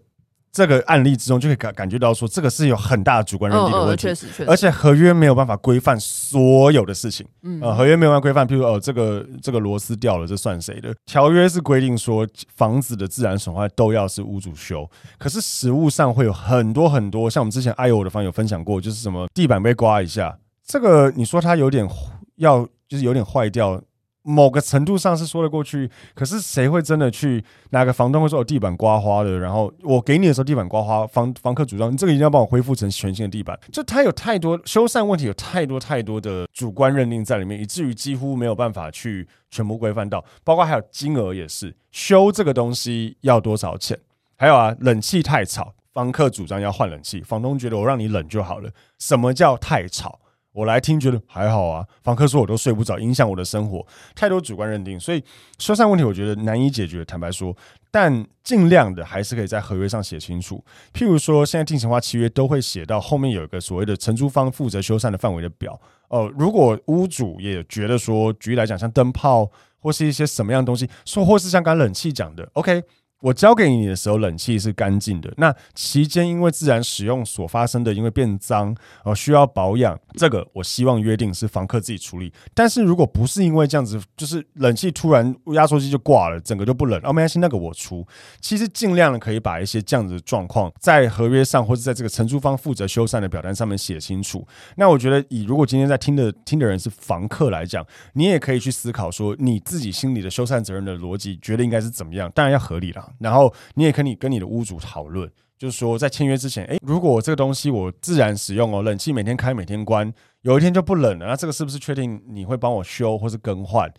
[0.53, 10.93] 这个案例之中就可以感感觉到说，这个是有很大的主观认定的问题，确实确实，而且合约没有办法规范所有的事情，嗯，呃，合约没有办法规范，譬如哦，这个这个螺丝掉了，这算谁的？
[11.07, 14.87] 条约是规定说房子的自然损坏都要是屋主修，
[15.17, 21.89] 可是实务上会有很多很多，像我们之前哎呦我的房友分享过，就是什么地板被刮一下，这个你说它有点
[22.35, 23.81] 要就是有点坏掉。
[24.23, 29.37] 某个程度上是说得过去，可是谁会真的去哪个房东会说我地板刮花的？
[29.37, 43.99] 然后我给你的时候地板刮花，房房客主张你这个一定要帮我恢复成全新的地板，就它有太多修缮问题，有太多太多的主观认定在里面，以至于几乎没有办法去全部规范到，包括还有金额也是，修这个东西要多少钱？
[44.37, 50.19] 还有啊，冷气太吵，房客主张要换冷气，房东觉得我让你冷就好了，什么叫太吵？
[50.53, 51.85] 我来听，觉得还好啊。
[52.03, 53.85] 房客说我都睡不着，影响我的生活，
[54.15, 55.23] 太多主观认定，所以
[55.57, 57.03] 修缮问题我觉得难以解决。
[57.03, 57.55] 坦白说，
[57.91, 60.63] 但尽量的还是可以在合约上写清楚。
[60.93, 65.73] 譬如说，现在定型化契约都会写到后面有一个所谓的承租方负责修缮的范围的表。
[66.09, 72.83] 哦、呃，如果屋主也觉得说，举例来讲，像灯泡或是一些什么样东西，说或是像刚刚冷气讲的，OK。
[73.23, 75.33] 我交给你的时候，冷气是干净的。
[75.37, 82.33] 那期间因为自然使用所发生的，因为变脏而需要保养，这个我希望约定是房客自己处理。
[82.53, 88.05] 但是如果不是因为这样子，就是冷气突然压缩机就挂了，整个就不冷，哦，没关系，那个我出。
[88.41, 94.45] 其实尽量的可以把一些这样子的状况在合约上，或者在这个承租方负责修缮的表单上面写清楚。
[94.75, 102.29] 那我觉得，以如果今天在听的听的人是房客来讲，你也可以去思考说，你自己心里的修缮责任的逻辑，觉得应该是怎么样？
[102.35, 103.07] 当然要合理啦。
[103.19, 113.91] 然后你也可以跟你的屋主讨论，就是说在签约之前，诶，如果我这个东西我自然使用哦，冷气每天开每天关，有一天就不冷了，那这个是不是确定你会帮我修或是更换？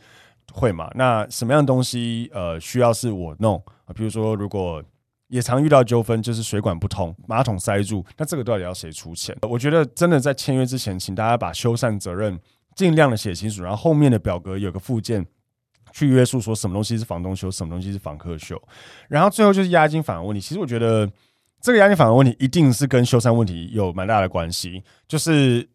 [0.53, 0.91] 会吗？
[0.95, 3.95] 那什么样的东西呃需要是我弄啊？
[3.95, 4.83] 比如说如果
[5.29, 9.35] 也常遇到纠纷，就是水管不通，马桶塞住，那这个到底要谁出钱？
[9.49, 12.39] 我觉得真的在签约之前，请大家把修缮责任
[12.77, 15.27] 尽量的写清楚，然后后面的表格有个附件。
[15.95, 18.61] 去约束说什么东西是房东修，什么东西是房客修。
[19.09, 20.41] 然后最后就是押金返还问题。
[20.41, 21.11] 其实我觉得
[21.61, 25.67] 这个押金返还问题一定是跟修缮问题有蛮大的关系，就是。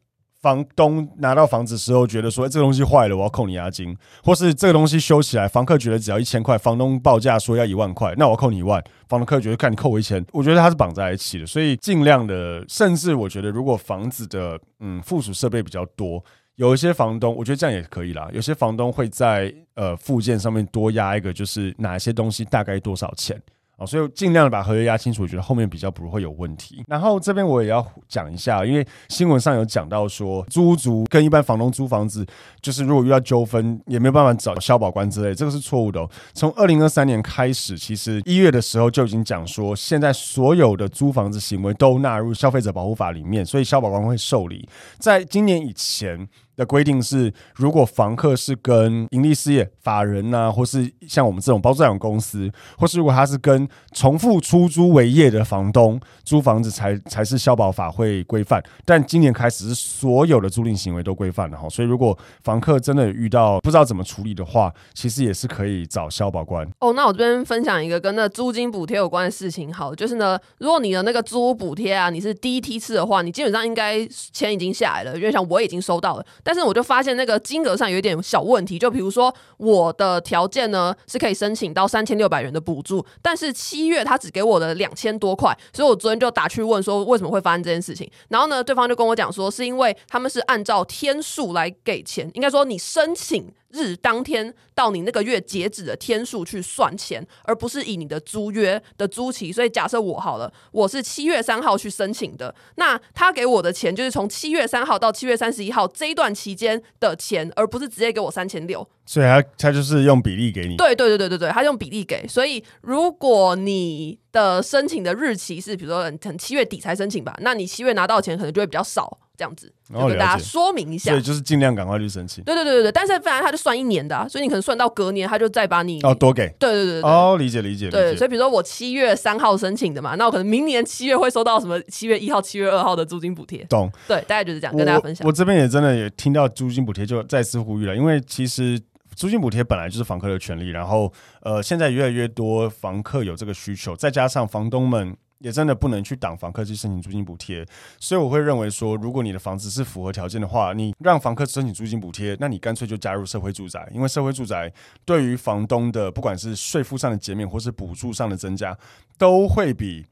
[0.41, 16.23] 房东拿到房子时候，觉得说，欸，这个东西坏了，我要扣你押金，或是这个东西修起来，房客觉得只要一千块，房东报价说要一万块，那我扣你一万，房客觉得看你扣我一千，我觉得它是绑在一起的，所以尽量的，甚至我觉得如果房子的嗯附属设备比较多，
[16.59, 23.41] 有一些房东，我觉得这样也可以啦，有些房东会在呃附件上面多压一个，就是哪些东西大概多少钱。
[23.77, 26.83] 哦，所以尽量把合约压清楚，我觉得后面比较不会有问题。
[26.85, 32.27] 然后这边我也要讲一下，因为新闻上有讲到说，租屋族跟一般房东租房子，
[32.61, 36.05] 就是如果遇到纠纷，也没有办法找消保官之类，这个是错误的。
[36.33, 44.67] 从二零二三年开始，其实一月的时候就已经讲说，现在所有的租房子行为都纳入消费者保护法里面，所以消保官会受理。
[44.97, 46.27] 在今年以前。
[46.59, 58.61] 的规定是，如果房客是跟盈利事业、法人呐、啊，或是像我们这种包租代公司，或是如果他是跟重复出租为业的房东租房子才，才才是消保法会规范。
[58.83, 66.67] 但今年开始是所有的租赁行为都规范了哈，所以如果房客真的遇到不知道怎么处理的话，其实也是可以找消保官。
[66.79, 76.25] 哦，那我这边分享一个跟那租金补贴有关的事情，好，就是呢，如果你的那个租屋补贴啊，你是第一梯次的话，你基本上应该钱已经下来了，因为像我已经收到了。
[76.49, 93.53] 但是我就发现那个金额上有一点小问题，就比如说我的条件呢是可以申请到三千六百元的补助，但是七月他只给我的两千多块，所以我昨天就打去问说为什么会发生这件事情，然后呢，对方就跟我讲说是因为他们是按照天数来给钱，应该说你申请。
[93.71, 99.51] 日当天到你那个月截止的天数去算钱，而不是以你的租约的租期。
[99.51, 108.87] 所以假设我好了，我是七月三号去申请的，那他给我的钱就是从七月三号到七月三十一号这一段期间的钱，而不是直接给我三千六。
[109.09, 110.77] 所以他他就是用比例给你。
[110.77, 112.27] 对对对对对对，他用比例给。
[112.27, 119.17] 所以如果你的申请的日期是比如说很七月底才申请吧，那你七月拿到钱可能就会比较少。
[119.35, 122.43] 这样子，就跟大家说明一下，对就是尽量赶快去申请。
[122.43, 126.45] 对对对对对，但是不然他就算一年的，啊，所以你可能算到隔年，他就再把你哦多给。
[126.59, 127.89] 对对对对，哦，理解理解。
[127.89, 133.63] 对，所以比如说我七月三号申请的嘛，那我可能明年七月会收到什么七月一号、七月二号的租金补贴。
[133.69, 133.89] 懂。
[134.09, 135.25] 对，大概就是这样，跟大家分享。
[135.25, 138.77] 我这边也真的也听到租金补贴，就再次呼吁了，因为其实
[139.19, 145.17] 租金补贴本来就是房客的权利，然后呃，现在越来越多房客有这个需求，再加上房东们。
[145.41, 147.65] 也真的不能去挡房客去申请租金补贴，
[147.97, 154.69] 所以我会认为说，如果你的房子是符合条件的话，你让房客申请租金补贴，那你干脆就加入社会住宅，因为社会住宅
[155.05, 158.77] 对于房东的不管是税负上的减免或是补助上的增加，
[159.17, 160.05] 都会比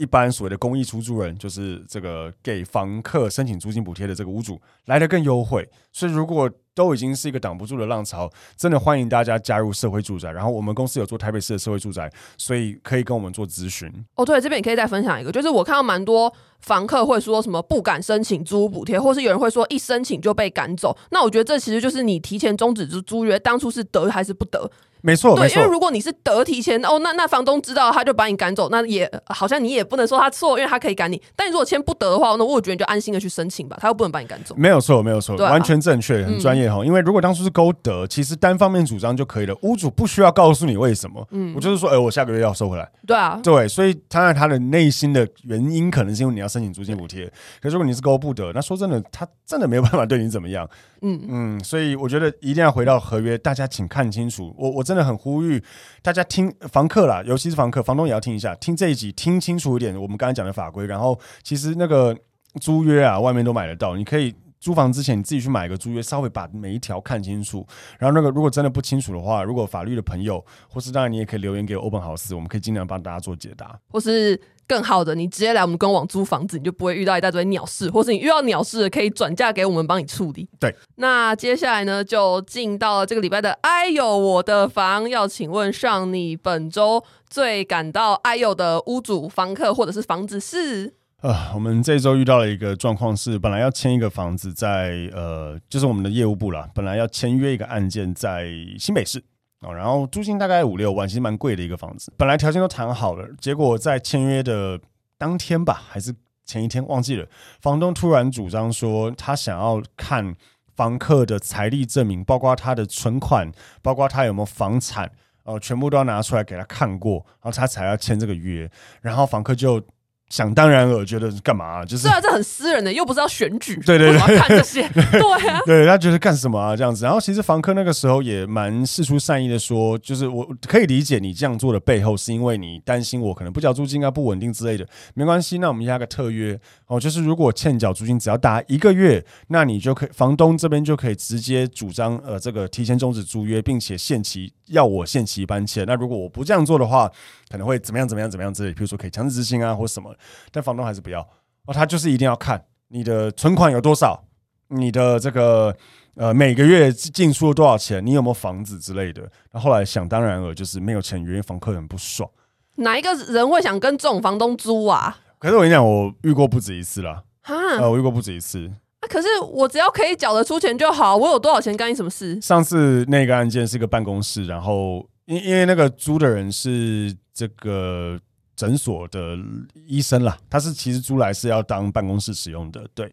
[0.00, 5.68] 一般所谓的公益出租人，就是这个给房客申请租金补贴的这个屋主来的更优惠。
[5.92, 10.32] 所以如果都已经是一个挡不住的浪潮，真的欢迎大家加入社会住宅。
[10.32, 13.92] 然后我们公司有做台北市的社会住宅，所以可以跟我们做咨询。
[14.14, 20.96] 哦，对，这边也可以再分享一个，就是我看到蛮多房客会说什么不敢申请租屋补贴，或是有人会说一申请就被赶走。
[21.10, 24.70] 那我觉得这其实就是你提前终止租租约，当初是得还是不得？
[25.02, 31.20] 没错，对，因为如果你是得提前哦，那那房东知道他就把你赶走，那也好像你也不能说他错，因为他可以赶你。
[31.34, 34.54] 但你如果签不得的话，那我觉得你就安心的去申请吧，他又不能把你赶走。
[34.56, 36.78] 没有错，没有错，啊、完全正确，很专业哈。
[36.82, 41.26] 嗯、因为如果当初是勾得，其实单方面主张就可以了，屋主不需要告诉你为什么。
[41.30, 42.88] 嗯，我就是说，哎、欸，我下个月要收回来。
[43.06, 47.26] 对啊，对，所以当然他的内心的原因可能是因为你要申请租金补贴，
[47.60, 50.68] 可是如果你是勾不得，那说真的，他真的没有办法对你怎么样。
[51.02, 54.54] 嗯嗯，所以我觉得一定要回到合约，大家请看清楚。
[54.58, 55.62] 我我真的很呼吁。
[56.02, 59.94] 大家听房客啦，尤其是房客，房东也要听一下，听这一集听清楚一点。
[59.94, 62.12] 我们刚才讲的法规，然后其实那个
[62.60, 63.94] 租约啊，外面都买得到。
[63.94, 67.66] 你可以租房之前，你自己去买个租约，稍微把每一条看清楚。
[67.98, 74.40] 然后那个如果真的不清楚的话，如果法律的朋友，或是当然你也可以留言给 Open House，我们可以尽量帮大家做解答，或是。
[74.70, 80.48] 更好的，你直接来我们官网租房子，你就不会遇到一大堆鸟事，或是你遇到鸟事可以转嫁给我们帮你处理。
[80.60, 90.94] 对，那接下来呢，就进到了这个礼拜的哎呦我的房，要请问上你本周最感到哎呦的屋主、房客或者是房子是？
[91.20, 99.22] 呃，我们这周遇到了一个状况是，本来要签一个房子在呃，就是我们的业务部啦，本来要签约一个案件在新北市。
[99.60, 102.10] 哦，然后租金大概五六万，其实蛮贵的一个房子。
[102.16, 104.80] 本来条件都谈好了，结果在签约的
[105.18, 106.14] 当天吧，还是
[106.46, 107.26] 前一天忘记了，
[107.60, 110.34] 房东突然主张说他想要看
[110.74, 113.52] 房客的财力证明，包括他的存款，
[113.82, 115.12] 包括他有没有房产，
[115.44, 118.70] 哦，全部都要拿出来给他看过，然后他才要签这个约。
[119.02, 119.82] 然后房客就
[120.30, 121.84] 想当然尔觉得干嘛、啊？
[121.84, 127.04] 就是对啊，这很私人的，又不是要选举，对对对，看这些， 对啊，对他觉得干什么啊这样子。
[127.04, 134.86] 然后其实房客那个时候也蛮事出善意的说，就是我可以理解你这样做的背后，是因为你担心我可能不缴租金啊，不稳定之类的。
[135.14, 145.84] 没关系，那我们压个特约哦，就是如果欠缴租金只要达一个月，那你就可以房东这边就可以直接主张呃这个提前终止租约，并且限期要我限期搬迁。
[145.86, 147.10] 那如果我不这样做的话，
[147.50, 150.14] 可能会怎么样怎么样怎么样之类，比如说可以强制执行啊或什么。
[150.50, 151.20] 但房东还是不要
[151.66, 154.24] 哦，他就是一定要看你的存款有多少，
[154.68, 155.76] 你的这个
[156.14, 159.30] 呃每个月进出了多少钱，你有没有房子之类的。
[159.52, 162.28] 那后来想当然了，就是没有钱，因为房客很不爽。
[162.76, 165.18] 哪一个人会想跟这种房东租啊？
[165.38, 167.22] 可是我跟你讲，我遇过不止一次啦。
[167.42, 168.66] 哈，呃，我遇过不止一次。
[169.00, 172.40] 啊，可是我只要可以缴得出钱就好，我有多少钱干你什么事？
[172.40, 178.18] 上次那个案件是一个办公室，然后因因为那个租的人是这个。
[178.60, 179.38] 诊所的
[179.86, 183.10] 医生啦，他是其实租来是要当办公室使用的，对。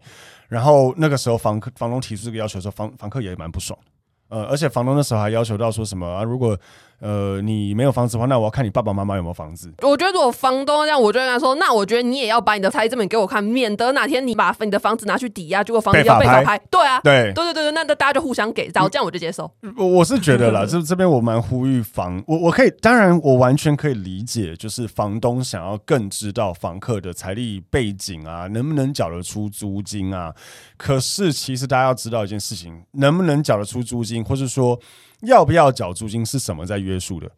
[0.49, 3.77] 然后那个时候房客房东提出这个要求的时候，房房客也蛮不爽。
[4.27, 6.21] 呃，而且房东那时候还要求到说什么啊？
[6.21, 6.59] 如果
[6.99, 9.71] 呃你没有房子的话，那我要看你爸爸妈妈有没有房子。
[9.81, 16.57] 我觉得如果房东这样，我就跟他说，那我觉得你也要把你的财产给我看，免得哪天你把你的房子拿去抵押，结果房子要被法拍。
[16.71, 19.49] 对啊，对对对对对，那那大家就互相给，然后这样我就接受。
[19.77, 30.33] 我我是觉得啦，这这边我蛮呼吁房，我我可以，当然我完全可以理解，就是房东想要更知道房客的财力背景啊，能不能缴得出租金啊。
[30.77, 34.79] 可是其实大家要知道一件事情，能不能缴得出租金，或是说。
[35.21, 37.31] 要不要缴租金是什么在约束的？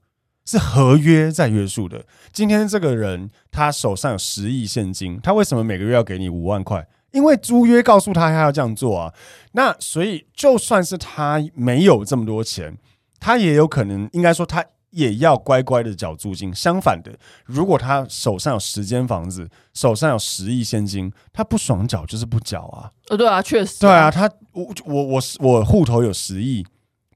[0.46, 2.04] 是合约在约束的。
[2.34, 6.88] 今天这个人他手上有十亿现金，他为什么每个月要给你五万块？
[7.12, 9.14] 因为租约告诉他他要这样做啊。
[9.52, 12.76] 那所以就算是他没有这么多钱，
[13.20, 16.52] 他也有可能，应该说他也要乖乖的缴租金。
[16.54, 17.12] 相反的，
[17.46, 22.92] 如果他手上有十间房子，手上有十亿现金，他不爽缴就是不缴啊。
[23.10, 26.66] 呃，对啊，确实啊，对啊，他我我我我户头有十亿。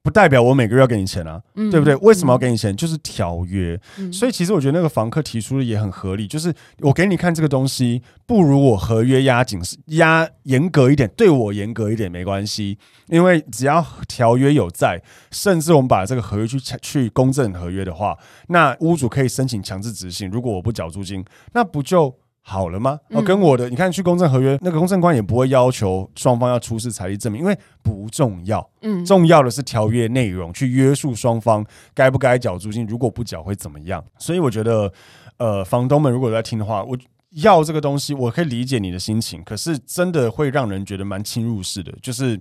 [0.04, 1.96] 不代表我每个月要给你钱啊，嗯、对不对？
[1.96, 2.70] 为什么要给你钱？
[2.70, 3.80] 嗯、就是条约。
[3.96, 12.76] 嗯、所以其实我觉得那个房客提出的也很合理，就是我给你看这个东西，不如我合约压紧、压严格一点，对我严格一点没关系，
[13.08, 18.14] 因为只要条约有在，甚至我们把这个合约去去公证合约的话，
[18.48, 20.30] 那屋主可以申请强制执行。
[20.30, 21.24] 如果我不缴租金，
[21.54, 22.14] 那不就？
[22.46, 23.00] 好了吗？
[23.08, 28.68] 哦，跟我的，你看去公证合约，那个公证官也不会要求双方要出示财力证明，因为不重要。
[28.82, 31.64] 嗯，重要的是条约内容，去约束双方
[31.94, 34.04] 该不该缴租金，如果不缴会怎么样？
[34.18, 34.92] 所以我觉得，
[35.38, 36.94] 呃，房东们如果在听的话，我
[37.42, 42.38] 要这个东西，我可以理解你的心情，可是真的会让人觉得蛮侵入式的，就是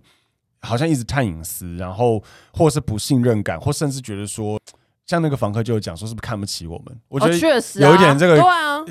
[0.59, 4.59] 好像一直探隐私，然后或是不信任感，或甚至觉得说。
[5.05, 6.97] 像那个房客就有讲说，是不是看不起我们？
[7.09, 8.41] 我觉得确实有一点这个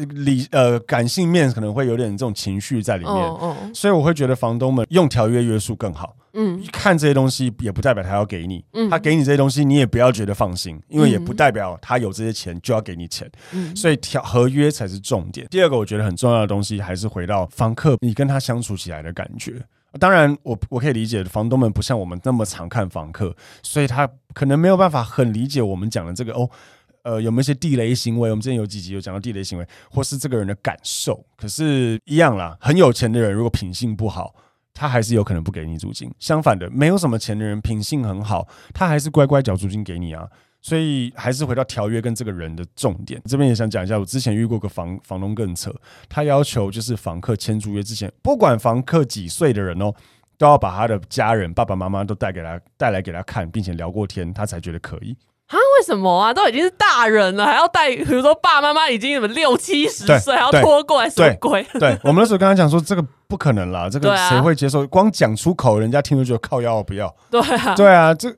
[0.07, 6.15] 理呃感性面可能会有点这种情绪在里面，所以我会觉得房东们用条约约束更好。
[6.35, 13.31] 嗯，看这些东西也不代表他要给你，他给你这些东西你也不要觉得放心，因为也不代表他有这些钱就要给你钱。
[13.77, 15.47] 所以条合约才是重点。
[15.51, 19.63] 第二个我觉得很重要的东西还是回到房客，你跟他相处起来的感觉。
[20.01, 26.49] 当然，我我可以理解房东们不像我们那么常看房客，所以他可能没有办法很理解我们讲的这个哦，
[27.03, 28.31] 呃，有没有一些地雷行为？
[28.31, 31.25] 我们之前有几集有讲到地雷行为，或是这个人的感受。
[31.37, 34.35] 可是，一样啦，很有钱的人如果品性不好，
[34.73, 36.11] 他还是有可能不给你租金。
[36.19, 40.27] 相反的，没有什么钱的人品性很好，他还是乖乖缴租金给你啊。
[40.63, 45.75] 所以还是回到条约跟这个人的重点，这边也想讲一下，我之前遇过个房房东更扯，
[46.09, 49.93] 他要求就是房客签租约之前，不管房客几岁的人哦，
[50.39, 55.17] 都要把他的家人爸爸妈妈都带给他带来给他看，并且聊过天，他才觉得可以。
[55.49, 55.59] 啊？
[55.79, 56.33] 为什么啊？
[56.33, 57.91] 都已经是大人了，还要带？
[57.97, 61.67] 比如说爸爸妈妈已经什么六七十岁，还要拖过来什么鬼？
[61.81, 64.87] 对，我们那时候跟他讲说，这个不可能啦，这个谁会接受？
[64.87, 67.13] 光讲出口，人家听了就靠腰不要。
[67.29, 68.33] 对啊，对啊，这。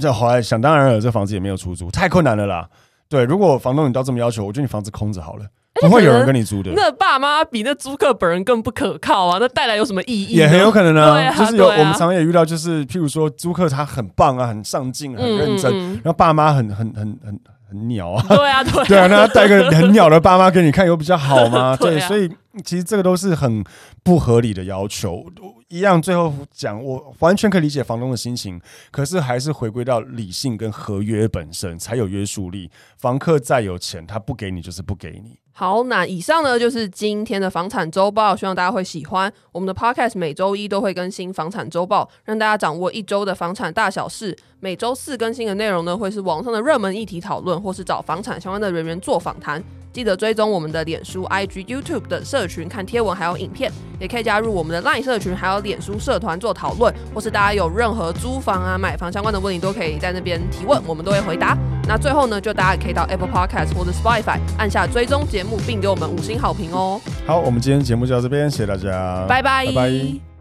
[0.00, 2.68] 这后来想当然了，这房子也没有出租，太困难了啦。
[3.08, 5.44] 对，如果房东你到这么要求，我觉得你房子空着好了，
[5.80, 6.72] 不会有人跟你租的。
[6.74, 9.38] 那爸妈比那租客本人更不可靠啊！
[9.40, 10.32] 那带来有什么意义？
[10.32, 18.24] 也很有可能啊，就是有我们常常也遇到，就是譬如说租客他很棒啊，很上进，很认真，然后爸妈很很很很很鸟啊。
[18.28, 21.76] 对啊，对 对啊，那他带个很鸟的爸妈给你看，有比较好吗？
[21.80, 22.28] 对，所以
[22.64, 23.62] 其实这个都是很
[24.02, 25.24] 不合理的要求。
[25.68, 28.60] 一样，最后讲，我完全可以理解房东的心情，
[28.92, 32.70] 可是还是回归到理性跟合约本身才有约束力。
[32.98, 35.36] 房客再有钱，他不给你就是不给你。
[35.50, 39.32] 好，那以上呢就是今天的房产周报，希望大家会喜欢。
[39.50, 44.36] 我们的 Podcast 每周一都会更新房产周报，让大家掌握一周的房产大小事。
[44.60, 49.60] 每周四更新的内容呢，会是网上的热门议题讨论，或是找房产相关的人员做访谈。
[49.92, 61.56] 记得追踪我们的脸书、IG、YouTube 的社群，看贴文还有影片，也可以加入我们的 LINE 社群，还有有脸书社团做讨论，或是大家有任何租房啊、买房相关的问题，都可以在那边提问，我们都会回答。
[61.88, 67.00] 那最后呢，就大家也可以到 Apple Podcast 或者 Spotify 按下追踪节目，并给我们五星好评哦。
[67.26, 69.66] 好，我们今天节目就到这边，谢谢大家，拜拜。
[69.66, 70.35] 拜拜。